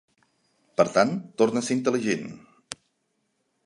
[0.81, 1.13] Per tant,
[1.43, 2.29] torna a ser intel·ligent!